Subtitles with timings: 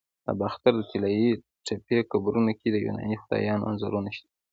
[0.25, 1.31] د باختر د طلایی
[1.65, 4.29] تپې قبرونو کې د یوناني خدایانو انځورونه شته